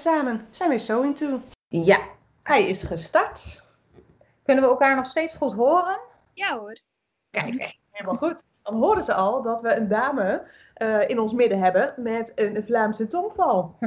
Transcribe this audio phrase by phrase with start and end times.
[0.00, 1.40] samen zijn we So Into.
[1.68, 2.00] Ja.
[2.42, 3.64] Hij is gestart.
[4.42, 6.00] Kunnen we elkaar nog steeds goed horen?
[6.34, 6.80] Ja hoor.
[7.30, 8.42] Kijk, helemaal goed.
[8.62, 12.64] Dan horen ze al dat we een dame eh, in ons midden hebben met een
[12.64, 13.78] Vlaamse tongval.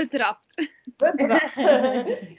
[0.00, 0.72] Betrapt.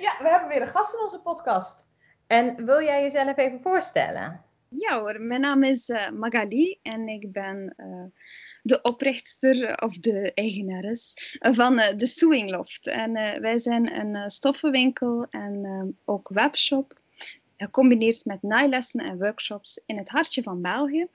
[0.06, 1.88] ja, we hebben weer een gast in onze podcast.
[2.28, 4.42] En wil jij jezelf even voorstellen?
[4.70, 8.06] Ja hoor, mijn naam is eh, Magali en ik ben eh,
[8.64, 12.88] de oprichter of de eigenares van eh, de Sewing Loft.
[12.88, 17.00] En eh, wij zijn een eh, stoffenwinkel en ook webshop,
[17.58, 21.08] gecombineerd met naailessen en workshops in het hartje van België.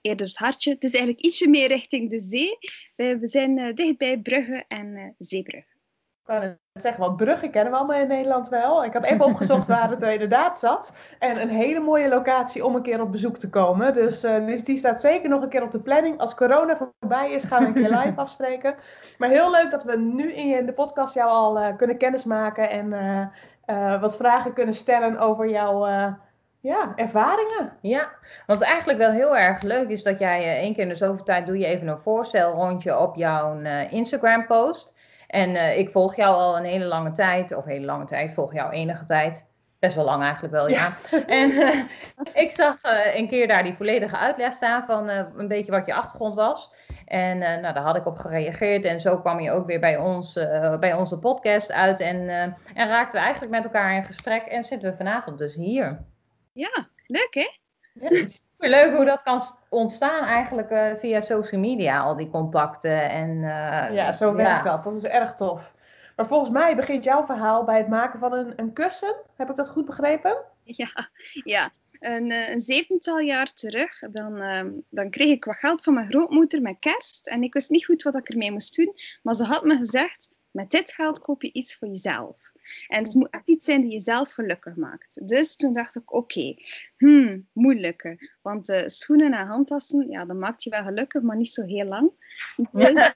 [0.00, 2.58] Eerder het hartje, het is eigenlijk ietsje meer richting de zee.
[2.96, 5.77] We zijn dichtbij Brugge en Zeebrugge.
[6.28, 8.84] Kan het zeggen, want Brugge kennen we allemaal in Nederland wel.
[8.84, 10.96] Ik heb even opgezocht waar het inderdaad zat.
[11.18, 13.94] En een hele mooie locatie om een keer op bezoek te komen.
[13.94, 16.18] Dus, dus die staat zeker nog een keer op de planning.
[16.18, 18.74] Als corona voorbij is, gaan we een keer live afspreken.
[19.18, 22.70] Maar heel leuk dat we nu in de podcast jou al eh, kunnen kennismaken.
[22.70, 22.92] En
[23.66, 25.86] eh, wat vragen kunnen stellen over jouw
[26.60, 27.72] ja, ervaringen.
[27.80, 28.08] Ja,
[28.46, 31.46] want eigenlijk wel heel erg leuk is dat jij één keer in de zoveel tijd
[31.46, 34.92] doe je even een voorstelrondje op jouw Instagram post.
[35.28, 38.52] En eh, ik volg jou al een hele lange tijd, of hele lange tijd, volg
[38.52, 39.46] jou enige tijd.
[39.78, 40.96] Best wel lang eigenlijk wel, ja.
[41.26, 41.80] En eh,
[42.32, 45.94] ik zag eh, een keer daar die volledige uitleg staan van een beetje wat je
[45.94, 46.72] achtergrond was.
[47.04, 50.32] En nou, daar had ik op gereageerd en zo kwam je ook weer bij, ons,
[50.80, 52.00] bij onze podcast uit.
[52.00, 52.28] En,
[52.74, 56.04] en raakten we eigenlijk met elkaar in gesprek en zitten we vanavond dus hier.
[56.52, 57.67] Ja, leuk hè?
[58.58, 63.10] Leuk hoe dat kan st- ontstaan eigenlijk eh, via social media, al die contacten.
[63.10, 64.84] En, eh, Ja, zo werkt dat.
[64.84, 65.74] Dat is erg tof.
[66.16, 69.14] Maar volgens mij begint jouw verhaal bij het maken van een, een kussen.
[69.36, 70.36] Heb ik dat goed begrepen?
[70.62, 70.88] Ja,
[71.44, 71.70] ja.
[72.00, 76.08] Een, eh, een zevental jaar terug, dan, ehm, dan kreeg ik wat geld van mijn
[76.10, 77.26] grootmoeder met kerst.
[77.26, 78.94] En ik wist niet goed wat ik ermee moest doen.
[79.22, 80.28] Maar ze had me gezegd,
[80.58, 82.52] met dit geld koop je iets voor jezelf.
[82.88, 85.28] En het moet echt iets zijn die jezelf gelukkig maakt.
[85.28, 86.54] Dus toen dacht ik, oké,
[86.96, 88.28] hmm, moeilijke.
[88.42, 91.84] Want eh, schoenen en handtassen, ja, dat maakt je wel gelukkig, maar niet zo heel
[91.84, 92.10] lang.
[92.72, 93.12] Dus,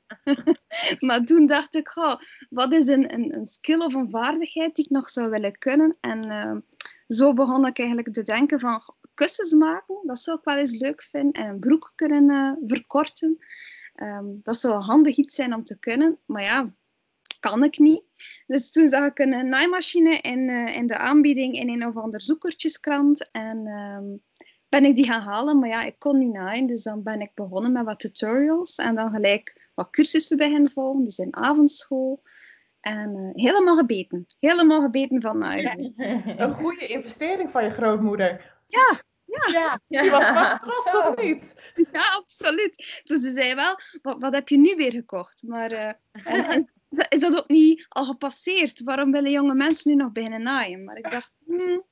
[1.06, 2.14] maar toen dacht ik, goh,
[2.50, 5.98] wat is een, een, een skill of een vaardigheid die ik nog zou willen kunnen?
[6.00, 6.60] En ehm,
[7.08, 8.82] zo begon ik eigenlijk te denken van
[9.14, 11.32] kussens maken, dat zou ik wel eens leuk vinden.
[11.32, 13.38] En een broek kunnen eh, verkorten.
[13.96, 16.18] Ehm, dat zou handig iets zijn om te kunnen.
[16.26, 16.74] Maar ja,
[17.40, 18.02] kan ik niet.
[18.46, 22.20] Dus toen zag ik een, naaimachine in, eh, in de aanbieding in een of ander
[22.20, 23.30] zoekertjeskrant.
[23.30, 24.04] En ehm,
[24.68, 25.58] ben ik die gaan halen.
[25.58, 26.66] Maar ja, ik kon niet naaien.
[26.66, 28.76] Dus dan ben ik begonnen met wat tutorials.
[28.76, 31.04] En dan gelijk wat cursussen beginnen volgen.
[31.04, 32.22] Dus in avondschool.
[32.80, 34.26] En eh, helemaal gebeten.
[34.40, 35.92] Helemaal gebeten van naaien.
[36.42, 38.54] Een goede investering van je grootmoeder.
[38.66, 41.72] Ja, Ja, die was vast trots of niet?
[41.92, 43.00] Ja, absoluut.
[43.04, 45.42] Dus ze zei wel, wat, wat heb je nu weer gekocht?
[45.46, 45.92] Maar eh,
[46.24, 46.70] en, en
[47.08, 48.82] is dat ook niet al gepasseerd?
[48.82, 50.84] Waarom willen jonge mensen nu nog beginnen naaien?
[50.84, 51.84] Maar ik dacht, hmm,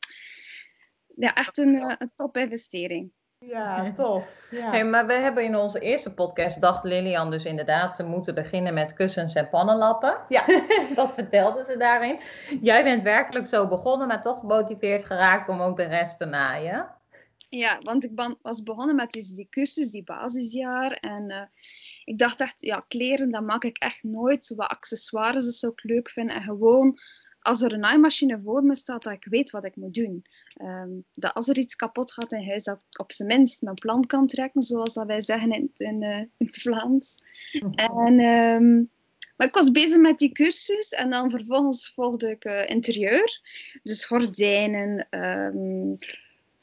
[1.17, 3.13] ja, echt een, eh, een topinvestering.
[3.39, 4.49] Ja, tof.
[4.51, 4.71] Ja.
[4.71, 8.75] Hey, maar we hebben in onze eerste podcast, dacht Lilian dus inderdaad te moeten beginnen
[8.75, 10.19] met kussens en pannenlappen.
[10.29, 10.45] Ja.
[10.95, 12.21] dat vertelde ze daarin.
[12.61, 16.89] Jij bent werkelijk zo begonnen, maar toch gemotiveerd geraakt om ook de rest te naaien.
[17.59, 20.93] Ja, want ik ban- was begonnen met die, die cursus, die basisjaar.
[20.93, 21.43] En eh,
[22.05, 24.53] ik dacht echt, ja, kleren, dat maak ik echt nooit.
[24.57, 26.37] Wat accessoires, dat zou ik leuk vinden.
[26.37, 26.99] En gewoon,
[27.41, 30.23] als er een naaimachine voor me staat, dat ik weet wat ik moet doen.
[30.55, 33.75] Ehm, dat als er iets kapot gaat in huis, dat ik op zijn minst mijn
[33.75, 37.19] plan kan trekken, zoals dat wij zeggen in, in, eh, in het Vlaams.
[37.75, 38.75] En, ehm,
[39.37, 43.41] maar ik was bezig met die cursus en dan vervolgens volgde ik eh, interieur.
[43.83, 45.95] Dus gordijnen, ehm,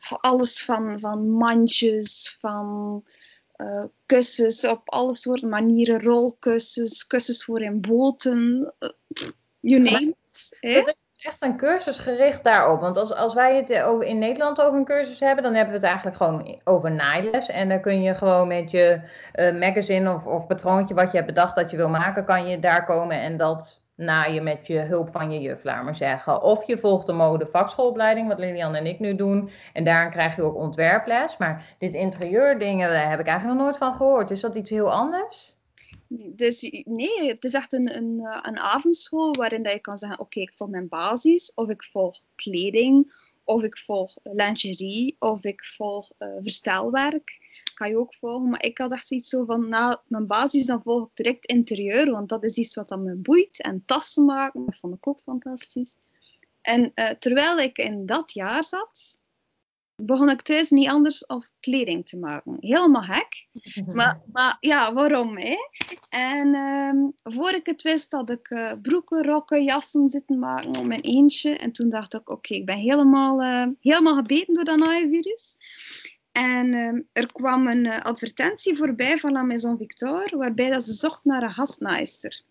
[0.10, 3.04] alles van, van mandjes, van
[3.52, 8.90] eh, kussens op alle soorten manieren, rolkussens, kussens voor in boten, eh,
[9.60, 10.58] you name it.
[10.60, 10.94] hè?
[11.22, 12.80] Echt een cursus gericht daarop.
[12.80, 15.74] Want als, als wij het eh, over, in Nederland over een cursus hebben, dan hebben
[15.74, 17.50] we het eigenlijk gewoon over naailes.
[17.50, 19.02] En dan kun je gewoon met je
[19.32, 22.60] eh, magazine of, of patroontje wat je hebt bedacht dat je wil maken, kan je
[22.60, 26.42] daar komen en dat naaien met je hulp van je juf, laat maar zeggen.
[26.42, 29.50] Of je volgt de mode vakschoolopleiding, wat Lilian en ik nu doen.
[29.74, 31.38] En daarin krijg je ook ontwerples.
[31.38, 34.32] Maar dit interieurdingen, daar heb ik eigenlijk nog nooit van gehoord.
[34.32, 35.60] Is dat iets heel anders?
[36.36, 40.40] Dus nee, het is echt een, een, een avondschool waarin dat je kan zeggen, oké,
[40.40, 43.14] ik volg mijn basis, of ik volg kleding,
[43.44, 47.40] of ik volg lingerie, of ik volg eh, verstelwerk.
[47.74, 48.50] Kan je ook volgen.
[48.50, 52.12] Maar ik had echt iets zo van, na mijn basis, dan volg ik direct interieur,
[52.12, 53.62] want dat is iets wat dan me boeit.
[53.62, 55.98] En tassen maken, dat vond ik ook fantastisch.
[56.62, 59.20] En eh, terwijl ik in dat jaar zat,
[60.06, 62.58] begon ik thuis niet anders of kleding te maken.
[62.60, 63.48] Helemaal gek.
[63.86, 65.38] Maar, maar ja, waarom?
[65.38, 65.58] Hè?
[66.10, 70.86] En um, voor ik het wist, had ik uh, broeken, rokken, jassen zitten maken op
[70.86, 71.58] mijn eentje.
[71.58, 75.58] En toen dacht ik, oké, ik ben helemaal, uh, helemaal gebeten door dat naaienvirus.
[76.32, 80.94] En um, er kwam een uh, advertentie voorbij van La Maison Victor, waarbij dat ze
[80.94, 82.42] zocht naar een gastnaaister.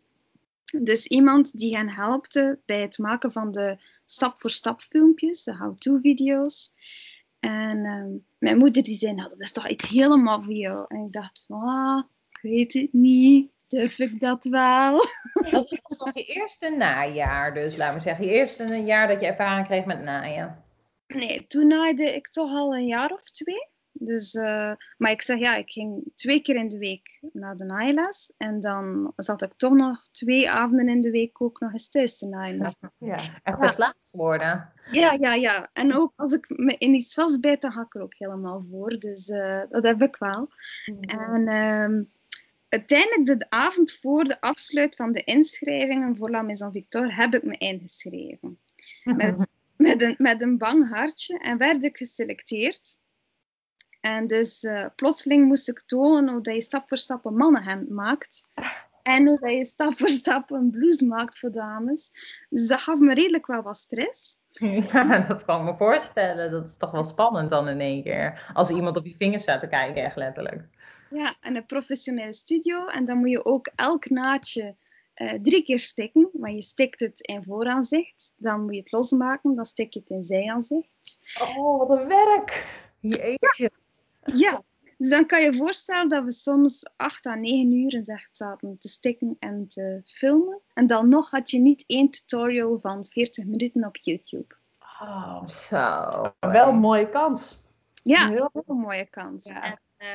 [0.78, 3.76] Dus iemand die hen helpte bij het maken van de
[4.06, 6.72] stap-voor-stap filmpjes, de how-to-video's.
[7.40, 10.84] En uh, mijn moeder die zei, nou, dat is toch iets helemaal voor jou.
[10.88, 13.50] En ik dacht, ah, ik weet het niet.
[13.66, 14.92] Durf ik dat wel?
[15.50, 18.24] Dat was nog je eerste najaar, dus laten we zeggen.
[18.24, 20.64] Je eerste jaar dat je ervaring kreeg met naaien.
[21.06, 23.68] Nee, toen naaide ik toch al een jaar of twee.
[23.92, 27.64] Dus, uh, maar ik zeg ja, ik ging twee keer in de week naar de
[27.64, 28.32] naailes.
[28.36, 32.18] En dan zat ik toch nog twee avonden in de week ook nog eens thuis
[32.18, 32.76] te naaien.
[32.98, 34.72] Ja, echt verslaafd worden.
[34.90, 35.70] Ja, ja, ja.
[35.72, 38.98] En ook als ik me in iets vastbijt, dan ga ik er ook helemaal voor.
[38.98, 40.50] Dus uh, dat heb ik wel.
[40.84, 41.00] Mm.
[41.00, 42.06] En uh,
[42.68, 47.42] uiteindelijk de avond voor de afsluit van de inschrijvingen voor La Maison Victor heb ik
[47.42, 48.58] me ingeschreven.
[49.04, 49.36] Met,
[49.76, 51.38] met, een, met een bang hartje.
[51.38, 52.98] En werd ik geselecteerd.
[54.00, 57.88] En dus uh, plotseling moest ik tonen hoe dat je stap voor stap een mannenhemd
[57.88, 58.46] maakt.
[59.02, 62.10] En hoe dat je stap voor stap een blouse maakt voor dames.
[62.48, 64.39] Dus dat gaf me redelijk wel wat stress.
[64.92, 66.50] Ja, dat kan ik me voorstellen.
[66.50, 68.50] Dat is toch wel spannend dan in één keer.
[68.52, 70.68] Als iemand op je vingers staat te kijken, echt letterlijk.
[71.10, 72.86] Ja, en een professionele studio.
[72.86, 74.76] En dan moet je ook elk naadje
[75.14, 76.28] uh, drie keer stikken.
[76.32, 78.32] Maar je stikt het in vooraanzicht.
[78.36, 79.54] Dan moet je het losmaken.
[79.54, 81.18] Dan stik je het in zijaanzicht.
[81.40, 82.66] Oh, wat een werk!
[83.00, 83.70] Jeetje.
[84.24, 84.62] Ja,
[85.00, 88.78] dus dan kan je voorstellen dat we soms 8 à 9 uur in echt zaten
[88.78, 90.60] te stikken en te filmen.
[90.74, 94.56] En dan nog had je niet één tutorial van 40 minuten op YouTube.
[95.00, 96.32] Oh, Zo.
[96.40, 97.62] wel een mooie kans.
[98.02, 99.44] Ja, een heel, mooie kans.
[99.44, 99.62] Ja.
[99.62, 100.08] En, uh,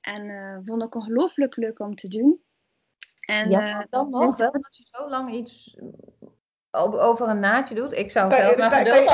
[0.00, 2.42] en uh, vond ik ongelooflijk leuk om te doen.
[3.20, 5.76] En, ja, uh, dan nog wel, als je zo lang iets
[6.70, 7.92] over een naadje doet.
[7.92, 9.06] Ik zou zelf mijn geduld.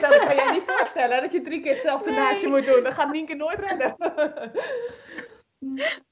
[0.00, 2.18] Dat kan jij niet voorstellen, dat je drie keer hetzelfde nee.
[2.18, 2.82] naadje moet doen.
[2.82, 3.96] Dat gaat Nienke nooit redden.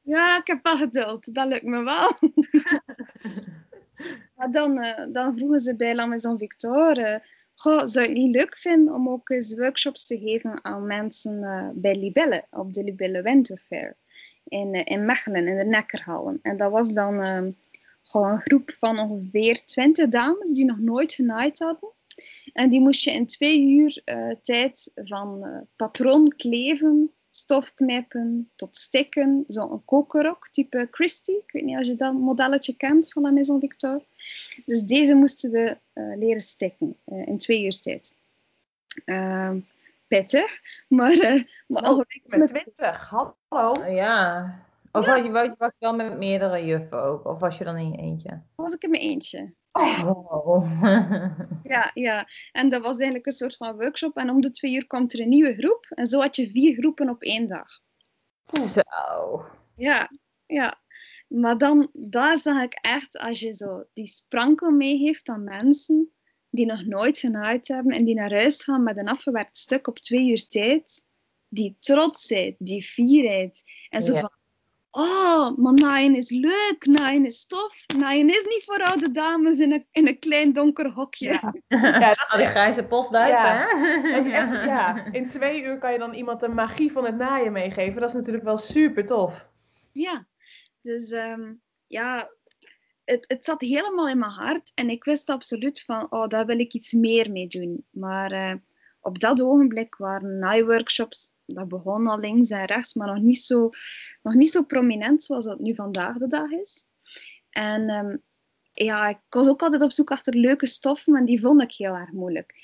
[0.03, 1.35] Ja, ik heb wel geduld.
[1.35, 2.13] Dat lukt me wel.
[4.37, 6.99] maar dan, uh, dan vroegen ze bij La Maison Victor...
[6.99, 7.15] Uh,
[7.55, 11.43] goh, zou je het niet leuk vinden om ook eens workshops te geven aan mensen
[11.43, 13.97] uh, bij Libelle, op de Libelle Winter Fair
[14.45, 16.39] in, in Mechelen, in de Nekkerhallen.
[16.43, 17.55] En dat was dan
[18.03, 21.93] gewoon een groep van ongeveer 20 dames die nog nooit genaaid hadden.
[22.53, 28.51] En die moest je in twee uur uh, tijd van uh, patroon kleven, stof knippen
[28.57, 29.45] tot stikken.
[29.49, 31.37] Zo'n kokerrok type Christie.
[31.37, 34.03] Ik weet niet als je dat modelletje kent van la Maison Victor.
[34.65, 38.15] Dus deze moesten we uh, leren stikken in twee uur tijd.
[39.05, 39.59] Ehm,
[40.07, 41.17] pittig, maar...
[41.67, 43.87] maar oh, met 20, hallo.
[43.87, 44.68] Ja,
[44.99, 45.13] of ja.
[45.13, 47.25] was, je, was je wel met meerdere juffen ook?
[47.27, 48.43] Of was je dan in je eentje?
[48.55, 49.55] Was ik in mijn eentje.
[49.73, 50.81] Oh.
[51.63, 54.17] ja, ja, en dat was eigenlijk een soort van workshop.
[54.17, 55.87] En om de twee uur komt er een nieuwe groep.
[55.89, 57.69] En zo had je vier groepen op één dag.
[58.45, 59.45] Zo.
[59.77, 60.11] Ja,
[60.47, 60.81] ja.
[61.29, 66.13] Maar dan, daar zag ik echt, als je zo die sprankel mee heeft aan mensen
[66.51, 69.99] die nog nooit genaaid hebben en die naar huis gaan met een afgewerkt stuk op
[69.99, 71.07] twee uur tijd,
[71.49, 73.63] die trotsheid, die fierheid.
[73.89, 74.21] En zo Ja.
[74.21, 74.31] van,
[74.91, 77.85] oh, maar naaien is leuk, naaien is tof.
[77.97, 81.27] Naaien is niet voor oude dames in een, in een klein donker hokje.
[81.27, 81.55] Ja.
[82.01, 84.13] Ja, dat Al die grijze postduiven, Ja, hè?
[84.13, 87.17] Dat is echt, ja, in twee uur kan je dan iemand de magie van het
[87.17, 88.01] naaien meegeven.
[88.01, 89.49] Dat is natuurlijk wel super tof.
[89.93, 90.27] Ja,
[90.81, 91.53] dus ehm,
[91.87, 92.31] ja,
[93.05, 94.73] het, het zat helemaal in mijn hart.
[94.75, 97.87] En ik wist absoluut van, oh, daar wil ik iets meer mee doen.
[97.91, 98.55] Maar eh,
[99.01, 103.69] op dat ogenblik waren naaiworkshops, dat begon al links en rechts, maar nog niet zo,
[104.23, 106.87] nog niet zo prominent zoals dat nu vandaag de dag is.
[107.51, 108.17] En ehm,
[108.73, 111.95] ja, ik was ook altijd op zoek achter leuke stoffen, maar die vond ik heel
[111.95, 112.55] erg moeilijk.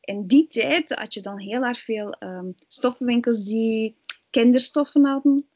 [0.00, 3.96] In die tijd had je dan heel erg veel ehm, stoffenwinkels die
[4.30, 5.48] kinderstoffen hadden.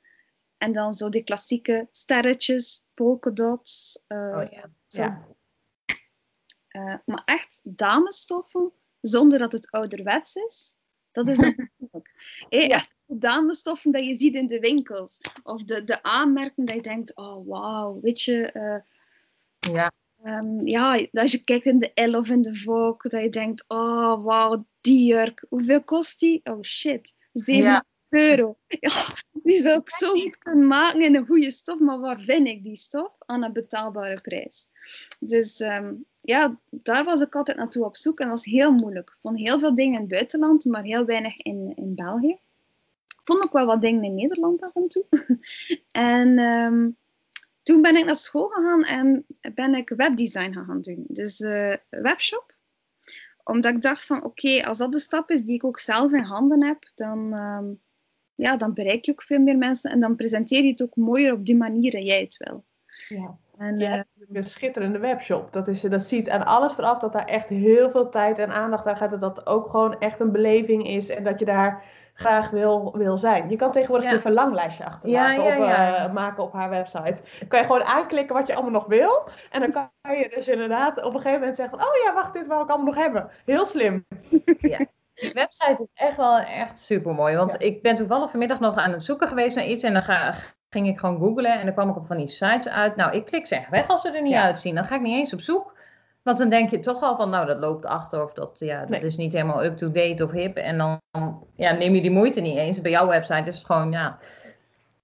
[0.59, 4.05] En dan zo die klassieke sterretjes, polkadots.
[4.07, 4.71] eh, Oh ja.
[4.87, 5.03] zo.
[5.03, 5.27] Ja.
[6.69, 10.75] Eh, maar echt damesstoffen, zonder dat het ouderwets is,
[11.13, 11.55] dat is dan
[12.49, 15.21] Eh, echt damesstoffen dat je ziet in de winkels.
[15.43, 18.43] Of de, de aanmerken dat je denkt, oh wauw, weet je...
[18.53, 19.93] eh, Ja.
[20.23, 23.65] Ehm, ja, als je kijkt in de Elle of in de Vogue, dat je denkt,
[23.69, 26.41] oh wauw, die jurk, hoeveel kost die?
[26.45, 27.85] Oh shit, 7 Ja.
[28.09, 28.59] euro.
[28.81, 32.49] Ja, die zou ik zo goed kunnen maken in een goede stof, maar waar vind
[32.49, 33.13] ik die stof?
[33.19, 34.67] Aan een betaalbare prijs.
[35.21, 35.95] Dus ehm,
[36.29, 39.09] ja, daar was ik altijd naartoe op zoek en dat was heel moeilijk.
[39.09, 42.39] Ik vond heel veel dingen in het buitenland, maar heel weinig in, in België.
[43.07, 45.05] Ik vond ook wel wat dingen in Nederland af en toe.
[45.91, 46.89] en ehm,
[47.63, 51.05] toen ben ik naar school gegaan en ben ik webdesign gaan doen.
[51.09, 52.55] Dus uh, webshop.
[53.45, 56.23] Omdat ik dacht van oké, als dat de stap is die ik ook zelf in
[56.23, 57.67] handen heb, dan, ehm,
[58.35, 61.33] ja, dan bereik je ook veel meer mensen en dan presenteer je het ook mooier
[61.33, 62.65] op die manier dat jij het wil.
[63.09, 63.39] Ja.
[63.59, 65.53] En, je uh, hebt een schitterende webshop.
[65.53, 68.87] Dat, is, dat ziet aan alles eraf dat daar echt heel veel tijd en aandacht
[68.87, 69.11] aan gaat.
[69.11, 71.09] Dat dat ook gewoon echt een beleving is.
[71.09, 71.85] En dat je daar
[72.15, 73.49] graag wil, wil zijn.
[73.49, 77.23] Je kan tegenwoordig een verlanglijstje achterlaten ja, ja, op, uh, maken op haar website.
[77.39, 79.29] Dan kan je gewoon aanklikken wat je allemaal nog wil.
[79.51, 82.47] En dan kan je dus inderdaad op een gegeven moment zeggen: Oh ja, wacht, dit
[82.47, 83.31] wil ik allemaal nog hebben.
[83.45, 84.07] Heel slim.
[84.61, 84.79] Ja.
[85.15, 87.37] Die website is echt wel echt super mooi.
[87.37, 89.83] Want ik ben toevallig vanmiddag nog aan het zoeken geweest naar iets.
[89.83, 90.35] En dan ga,
[90.71, 92.97] ging ik gewoon googlen en dan kwam ik op van die sites uit.
[92.97, 94.75] Nou, ik klik ze echt weg als ze er niet uitzien.
[94.75, 95.77] Dan ga ik niet eens op zoek.
[96.23, 99.03] Want dan denk je toch al van, nou, dat loopt achter of dat, ja, dat
[99.03, 100.57] is niet helemaal up-to-date of hip.
[100.57, 101.01] En dan
[101.57, 102.81] ja, neem je die moeite niet eens.
[102.81, 104.19] Bij jouw website is het gewoon, ja,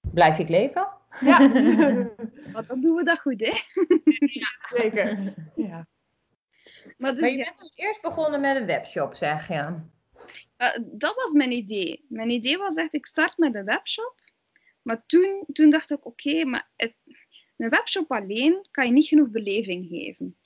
[0.01, 0.89] blijf ik leven?
[1.21, 1.39] Ja,
[2.55, 3.53] want dan doen we dat goed, hè?
[4.19, 5.35] ja, zeker.
[5.55, 5.87] Ja.
[6.99, 9.75] Maar, dus, maar je bent dus eerst begonnen met een webshop, zeg je?
[10.59, 12.05] Uh, dat was mijn idee.
[12.09, 14.21] Mijn idee was echt, ik start met een webshop.
[14.85, 16.95] Maar toen, toen dacht ik, oké, maar het,
[17.57, 20.37] een webshop alleen kan je niet genoeg beleving geven.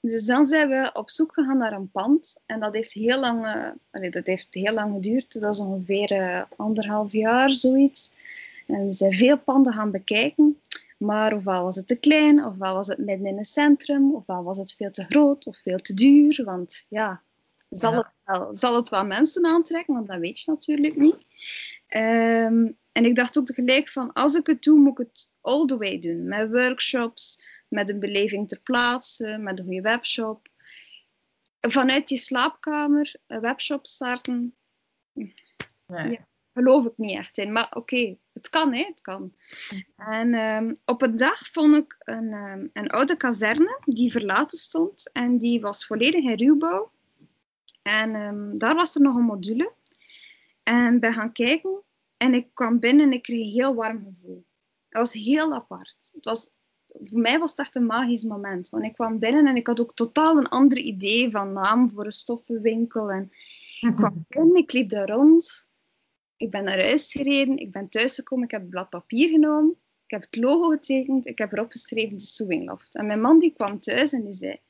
[0.00, 2.40] Dus dan zijn we op zoek gegaan naar een pand.
[2.46, 3.44] En dat heeft heel lang,
[3.92, 5.40] uh, dat heeft heel lang geduurd.
[5.40, 8.12] Dat is ongeveer uh, anderhalf jaar, zoiets.
[8.66, 10.60] En we zijn veel panden gaan bekijken.
[10.98, 14.58] Maar ofwel was het te klein, ofwel was het midden in een centrum, ofwel was
[14.58, 16.42] het veel te groot of veel te duur.
[16.44, 17.22] Want ja,
[17.70, 19.94] zal, Het, wel, zal het wel mensen aantrekken?
[19.94, 21.16] Want dat weet je natuurlijk niet.
[21.88, 25.66] Um, en ik dacht ook tegelijk van, als ik het doe, moet ik het all
[25.66, 26.28] the way doen.
[26.28, 30.48] Met workshops, met een beleving ter plaatse, met een goede webshop.
[31.60, 34.54] Vanuit je slaapkamer een webshop starten,
[35.86, 36.10] nee.
[36.10, 37.52] ja, geloof ik niet echt in.
[37.52, 38.84] Maar oké, het kan, hè?
[38.84, 39.34] Het kan.
[39.96, 45.10] En um, op een dag vond ik een, um, een oude kazerne die verlaten stond.
[45.12, 46.90] En die was volledig in ruwbouw.
[47.82, 49.72] En um, daar was er nog een module.
[50.62, 51.84] En bij gaan kijken
[52.16, 54.46] en ik kwam binnen en ik kreeg een heel warm gevoel.
[54.88, 56.10] Het was heel apart.
[56.12, 56.50] Het was,
[56.88, 58.68] voor mij was het echt een magisch moment.
[58.68, 62.04] Want ik kwam binnen en ik had ook totaal een ander idee van naam voor
[62.04, 63.10] een stoffenwinkel.
[63.10, 63.30] En
[63.80, 65.68] ik kwam binnen, ik liep daar rond.
[66.36, 69.70] Ik ben naar huis gereden, ik ben thuisgekomen, ik heb een blad papier genomen.
[70.04, 72.94] Ik heb het logo getekend, ik heb erop geschreven de Sewing Loft.
[72.94, 74.60] En mijn man die kwam thuis en die zei...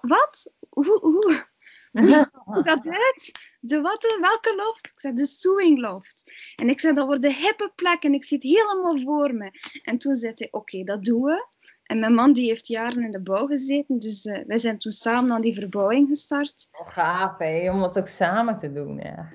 [0.00, 0.52] Wat?
[0.68, 1.46] Hoe, hoe
[2.64, 3.32] dat uit?
[3.60, 4.16] De wat?
[4.20, 4.86] Welke loft?
[4.86, 6.32] Ik zei, de sewing loft.
[6.56, 9.50] En ik zei, dat wordt de hippe plek en ik zit helemaal voor me.
[9.82, 11.46] En toen zei hij, oké, dat doen we.
[11.82, 14.92] En mijn man die heeft jaren in de bouw gezeten, dus uh, wij zijn toen
[14.92, 16.68] samen aan die verbouwing gestart.
[16.72, 17.70] Oh, gaaf, hè?
[17.70, 18.98] om dat ook samen te doen.
[18.98, 19.30] Ja,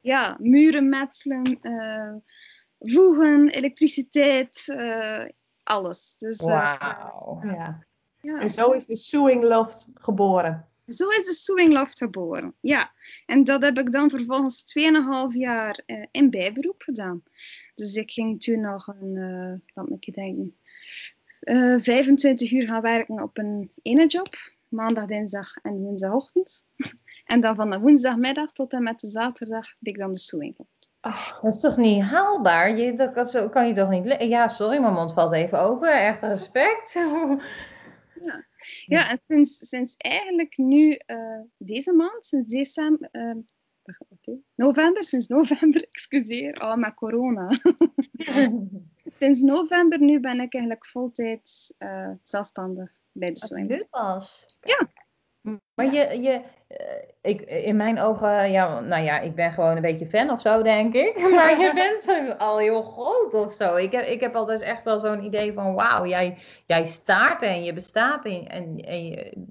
[0.00, 2.14] ja, muren metselen, uh,
[2.78, 5.24] voegen, elektriciteit, uh,
[5.62, 6.16] alles.
[6.16, 7.40] Dus, Wauw.
[7.42, 7.86] ja.
[8.20, 8.40] ja.
[8.40, 10.71] En zo is de Sewing Loft geboren.
[10.86, 12.54] Zo is de Loft geboren.
[12.60, 12.92] Ja,
[13.26, 17.22] en dat heb ik dan vervolgens 2,5 jaar uh, in bijberoep gedaan.
[17.74, 20.56] Dus ik ging toen nog een, uh, laat me denken,
[21.40, 24.34] uh, 25 uur gaan werken op een ene job.
[24.68, 26.66] Maandag, dinsdag en woensdagochtend.
[27.24, 30.54] en dan van de woensdagmiddag tot en met de zaterdag deed ik dan de Sewing
[30.58, 30.94] Loft.
[31.00, 32.78] Oh, dat is toch niet haalbaar?
[32.78, 34.16] Je, dat kan je toch niet...
[34.18, 35.92] Ja, sorry, mijn mond valt even open.
[35.92, 36.94] Echt respect.
[38.86, 39.10] ja.
[39.10, 43.34] En sinds, sinds eigenlijk nu uh, deze maand, sinds december, uh,
[44.54, 47.48] november, sinds november, excuseer, oh, met corona.
[49.18, 53.86] sinds november nu ben ik eigenlijk voltijds uh, zelfstandig bij de swing.
[53.90, 54.46] Was?
[54.60, 54.92] Ja.
[55.74, 56.42] Maar je, je
[57.22, 60.62] ik, in mijn ogen, ja, nou ja, ik ben gewoon een beetje fan of zo,
[60.62, 61.18] denk ik.
[61.36, 63.76] Maar je bent al heel groot of zo.
[63.76, 67.64] Ik heb, ik heb altijd echt wel zo'n idee van, wauw, jij, jij staat en
[67.64, 69.46] je bestaat en, en, en je,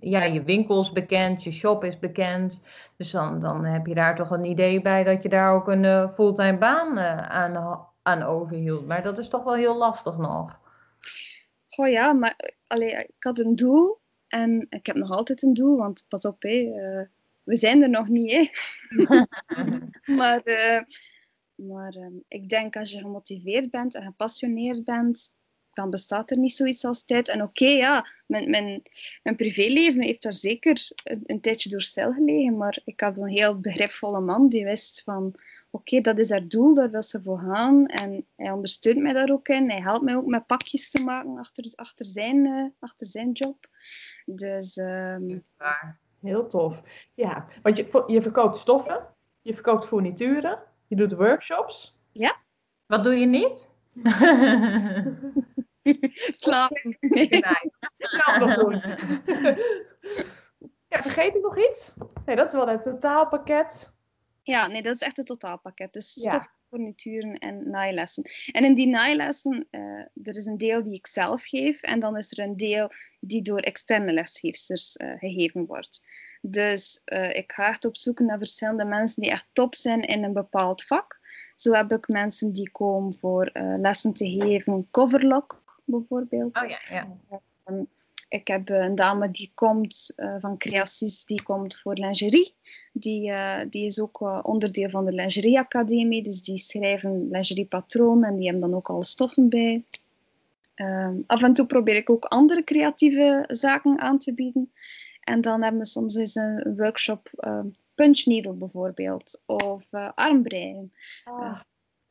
[0.00, 2.62] ja, je winkel is bekend, je shop is bekend.
[2.96, 5.84] Dus dan, dan heb je daar toch een idee bij dat je daar ook een
[5.84, 8.86] uh, fulltime baan uh, aan, aan overhield.
[8.86, 10.60] Maar dat is toch wel heel lastig nog.
[11.66, 12.34] Goh ja, maar
[12.66, 13.99] allee, ik had een doel
[14.30, 17.06] en ik heb nog altijd een doel, want pas op, hé, uh,
[17.42, 18.32] we zijn er nog niet.
[18.32, 18.48] Hè.
[20.20, 20.80] maar uh,
[21.54, 25.34] maar uh, ik denk als je gemotiveerd bent en gepassioneerd bent,
[25.72, 27.28] dan bestaat er niet zoiets als tijd.
[27.28, 28.82] En oké, okay, ja, mijn, mijn,
[29.22, 33.60] mijn privéleven heeft daar zeker een, een tijdje door stilgelegen, maar ik had een heel
[33.60, 35.34] begripvolle man die wist van
[35.70, 37.86] oké, dat is haar doel, daar wil ze voor gaan.
[37.86, 39.70] En hij ondersteunt mij daar ook in.
[39.70, 43.68] Hij helpt mij ook met pakjes te maken achter, achter, zijn, uh, achter zijn job.
[44.36, 44.76] Dus...
[44.76, 45.44] Um...
[46.20, 46.82] Heel tof.
[47.14, 49.06] Ja, want je, je verkoopt stoffen,
[49.42, 51.98] je verkoopt fournituren, je doet workshops.
[52.12, 52.36] Ja.
[52.86, 53.70] Wat doe je niet?
[56.30, 56.96] Slapen.
[57.00, 57.42] Nee.
[57.98, 58.82] Slaap nog doen.
[60.88, 61.94] ja, vergeet ik nog iets?
[62.26, 63.92] Nee, dat is wel het totaalpakket.
[64.42, 65.92] Ja, nee, dat is echt het totaalpakket.
[65.92, 68.24] Dus stof, furnituren en naailessen.
[68.52, 69.80] En in die naailessen, uh,
[70.22, 73.42] er is een deel die ik zelf geef en dan is er een deel die
[73.42, 76.06] door externe lesgeefsters uh, gegeven wordt.
[76.42, 80.24] Dus uh, ik ga echt op zoek naar verschillende mensen die echt top zijn in
[80.24, 81.18] een bepaald vak.
[81.56, 86.62] Zo heb ik mensen die komen voor lessen te geven, coverlock bijvoorbeeld.
[86.62, 87.08] Oh ja, ja.
[87.64, 87.88] Um,
[88.30, 92.54] ik heb een dame die komt uh, van creaties, die komt voor lingerie.
[92.92, 96.22] Die, uh, die is ook uh, onderdeel van de Lingerie Academie.
[96.22, 99.84] Dus die schrijven lingeriepatroon en die hebben dan ook alle stoffen bij.
[100.74, 104.72] Ehm, af en toe probeer ik ook andere creatieve zaken aan te bieden.
[105.20, 107.30] En dan hebben we soms eens een workshop
[107.94, 109.40] punch needle bijvoorbeeld.
[109.46, 110.92] Of armbreien.
[111.24, 111.60] Ah.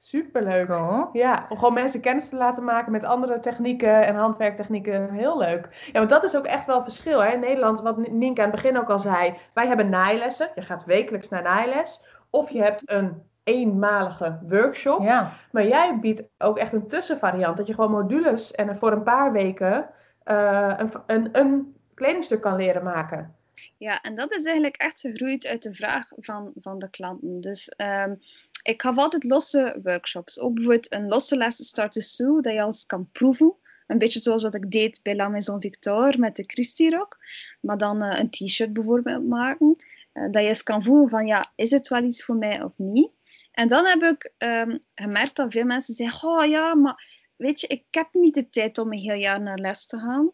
[0.01, 0.67] Superleuk.
[1.13, 5.11] Ja, om gewoon mensen kennis te laten maken met andere technieken en handwerktechnieken.
[5.11, 5.89] Heel leuk.
[5.91, 7.33] Ja, want dat is ook echt wel verschil hè?
[7.33, 7.81] in Nederland.
[7.81, 9.37] Wat Nienke aan het begin ook al zei.
[9.53, 10.49] Wij hebben naaillessen.
[10.55, 12.03] Je gaat wekelijks naar naailes.
[12.29, 15.01] Of je hebt een eenmalige workshop.
[15.01, 15.31] Ja.
[15.51, 17.57] Maar jij biedt ook echt een tussenvariant.
[17.57, 19.89] Dat je gewoon modules en voor een paar weken
[20.25, 23.35] uh, een, een, een kledingstuk kan leren maken.
[23.77, 27.41] Ja, en dat is eigenlijk echt gegroeid uit de vraag van, van de klanten.
[27.41, 28.19] Dus um,
[28.61, 30.39] ik gaf altijd losse workshops.
[30.39, 33.55] Ook bijvoorbeeld een losse les Start to dat je alles kan proeven.
[33.87, 37.17] Een beetje zoals wat ik deed bij La Maison Victor met de Christie Rock.
[37.61, 39.75] Maar dan uh, een t-shirt bijvoorbeeld maken.
[40.13, 42.71] Uh, dat je eens kan voelen van, ja, is het wel iets voor mij of
[42.75, 43.11] niet?
[43.51, 47.67] En dan heb ik um, gemerkt dat veel mensen zeggen, oh ja, maar weet je,
[47.67, 50.31] ik heb niet de tijd om een heel jaar naar les te gaan.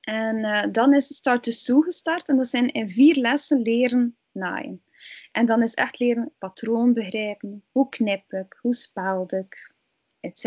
[0.00, 2.28] En uh, dan is Start to gestart.
[2.28, 4.82] En dat zijn in vier lessen leren naaien.
[5.32, 7.64] En dan is echt leren patroon begrijpen.
[7.70, 8.58] Hoe knip ik?
[8.60, 9.74] Hoe speld ik?
[10.20, 10.44] Etc.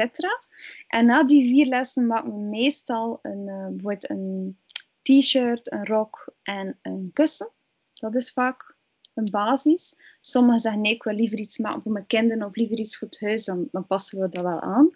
[0.87, 4.59] En na die vier lessen maken we meestal een, bijvoorbeeld een
[5.01, 7.51] t-shirt, een rok en een kussen.
[7.93, 8.75] Dat is vaak
[9.15, 9.95] een basis.
[10.21, 13.07] Sommigen zeggen nee, ik wil liever iets maken voor mijn kinderen of liever iets voor
[13.07, 14.89] het huis, dan, dan passen we dat wel aan.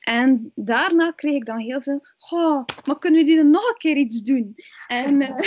[0.00, 3.96] En daarna kreeg ik dan heel veel, goh, maar kunnen we dan nog een keer
[3.96, 4.54] iets doen?
[4.86, 5.38] En uh,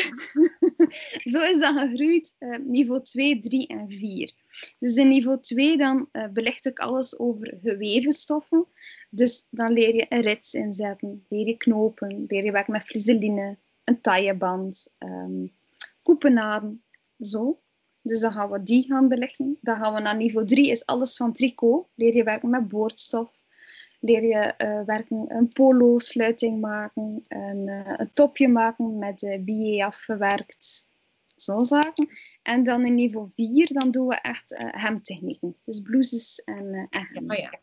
[1.33, 4.33] zo is dat gegroeid, uh, niveau 2, 3 en 4.
[4.79, 8.65] Dus in niveau 2 dan uh, belicht ik alles over geweven stoffen.
[9.09, 13.57] Dus dan leer je een rits inzetten, leer je knopen, leer je werken met friseline,
[13.83, 15.51] een tailleband, um,
[17.19, 17.59] zo.
[18.01, 19.57] Dus dan gaan we die gaan belichten.
[19.61, 21.87] Dan gaan we naar niveau 3, is alles van tricot.
[21.95, 23.31] Leer je werken met boordstof.
[23.99, 27.25] Leer je uh, werken, een polo-sluiting maken.
[27.27, 30.87] Een, uh, een topje maken met uh, billet afgewerkt.
[31.35, 32.09] Zo'n zaken.
[32.41, 35.55] En dan in niveau 4, dan doen we echt hemtechnieken.
[35.65, 37.37] Dus blouses en, en hemden.
[37.37, 37.59] Oh ja.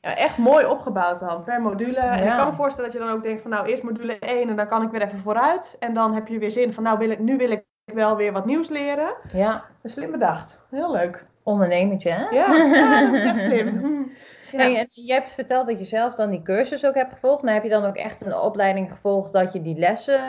[0.00, 1.92] Ja, echt mooi opgebouwd dan, per module.
[1.92, 2.18] Ja.
[2.18, 4.48] En ik kan me voorstellen dat je dan ook denkt van nou, eerst module 1
[4.48, 5.76] en dan kan ik weer even vooruit.
[5.78, 8.32] En dan heb je weer zin van nou, wil ik, nu wil ik wel weer
[8.32, 9.14] wat nieuws leren.
[9.32, 9.64] Ja.
[9.84, 10.66] Slim bedacht.
[10.70, 11.26] Heel leuk.
[11.42, 12.28] Ondernemertje, hè?
[12.28, 13.66] Ja, ja dat is echt slim.
[13.66, 14.08] Ja.
[14.50, 17.42] Hey, en je hebt verteld dat je zelf dan die cursus ook hebt gevolgd.
[17.42, 20.20] Maar heb je dan ook echt een opleiding gevolgd dat je die lessen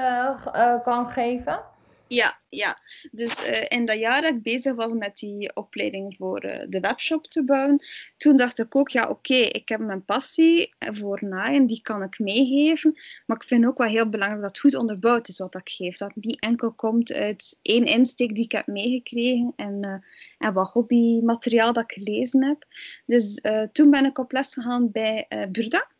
[0.56, 1.60] uh, kan geven?
[2.14, 2.78] Ja, ja.
[3.12, 6.80] Dus uh, in dat jaar dat ik bezig was met die opleiding voor uh, de
[6.80, 7.86] webshop te bouwen,
[8.18, 12.20] toen dacht ik ook, ja oké, ik heb mijn passie voor naaien, die kan ik
[12.20, 13.00] meegeven.
[13.26, 15.98] Maar ik vind ook wel heel belangrijk dat het goed onderbouwd is wat ik geef.
[15.98, 19.96] Dat het niet enkel komt uit één insteek die ik heb meegekregen en, uh,
[20.38, 22.66] en wat hobbymateriaal dat ik gelezen heb.
[23.06, 25.91] Dus toen ben ik op les gegaan bij Burda.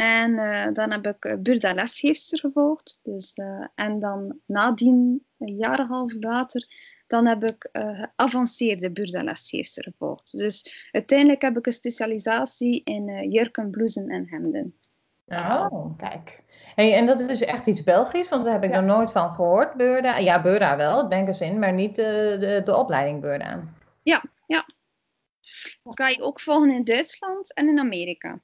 [0.00, 3.00] En uh, dan heb ik uh, Burda lesgeefster gevolgd.
[3.02, 6.66] Dus, uh, en dan nadien, een jaar en een half later,
[7.06, 10.36] dan heb ik geavanceerde Burda lesgeefster gevolgd.
[10.36, 14.74] Dus uiteindelijk heb ik een specialisatie in jurken, blousen en hemden.
[15.26, 16.42] Oh, kijk.
[16.74, 18.80] Hey, en dat is dus echt iets Belgisch, want daar heb ik ja.
[18.80, 20.16] nog nooit van gehoord, Burda.
[20.18, 23.64] Ja, Burda wel, het bankers in, maar niet de, de, de opleiding Burda.
[24.02, 24.66] Ja, ja.
[25.94, 28.40] Kan je ook volgen in Duitsland en in Amerika.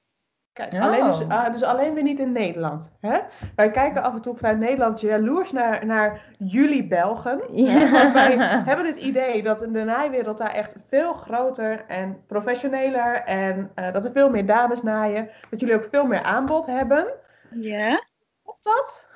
[0.57, 0.81] Kijk, oh.
[0.81, 2.97] alleen dus, uh, dus, alleen weer niet in Nederland.
[3.01, 3.19] Hè?
[3.57, 7.43] Wij kijken af en toe vanuit Nederland jaloers naar, naar jullie Belgen.
[7.65, 7.91] Ja.
[7.91, 8.37] Want wij
[8.69, 13.93] hebben het idee dat in de naaiwereld daar echt veel groter en professioneler en uh,
[13.93, 15.31] dat er veel meer dames naaien.
[15.51, 17.07] Dat jullie ook veel meer aanbod hebben.
[17.51, 18.03] Ja.
[18.43, 19.09] Klopt dat?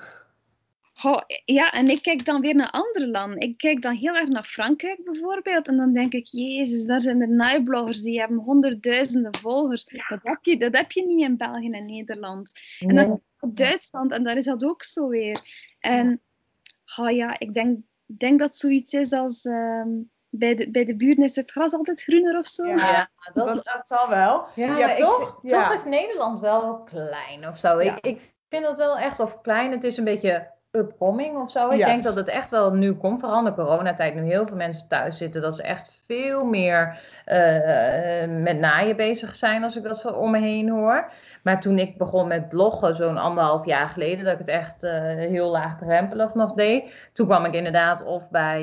[1.01, 3.41] Goh, ja, en ik kijk dan weer naar andere landen.
[3.41, 5.69] Ik kijk dan heel erg naar Frankrijk bijvoorbeeld.
[5.69, 9.85] En dan denk ik, jezus, daar zijn de naaibloggers, die hebben honderdduizenden volgers.
[9.85, 12.53] Dat, heb je, dat heb je niet in België en Nederland.
[12.79, 15.41] En dan op Duitsland, en daar is dat ook zo weer.
[15.79, 16.21] En
[16.97, 19.45] oh ja, ik denk, denk dat zoiets is als...
[19.45, 19.89] Ehm,
[20.33, 22.67] bij de, bij de buren is het gras altijd groener of zo.
[22.67, 24.47] Ja, dat, dat, zal wel.
[24.55, 25.39] Ja, ja toch?
[25.43, 25.63] ja.
[25.63, 27.79] Toch is Nederland wel klein of zo.
[27.79, 29.71] Ik, ik vind dat wel echt of klein.
[29.71, 31.70] Het is een beetje upcoming of zo.
[31.70, 34.56] Ik denk dat het echt wel nu komt, vooral in de coronatijd, nu heel veel
[34.56, 39.83] mensen thuis zitten, dat ze echt veel meer uh, met naaien bezig zijn, als ik
[39.83, 41.11] dat van om me heen hoor.
[41.42, 44.90] Maar toen ik begon met bloggen, zo'n anderhalf jaar geleden, dat ik het echt uh,
[45.14, 48.62] heel laagdrempelig nog deed, toen kwam ik inderdaad of bij,